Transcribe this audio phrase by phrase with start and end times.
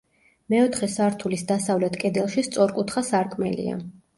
[0.53, 3.79] მეოთხე სართულის დასავლეთ კედელში სწორკუთხა სარკმელია.